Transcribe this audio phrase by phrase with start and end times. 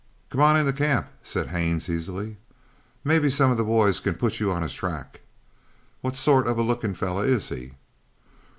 [0.31, 2.37] "Come on into the camp," said Haines easily.
[3.03, 5.21] "Maybe some of the boys can put you on his track.
[6.01, 7.73] What sort of a looking fellow is he?"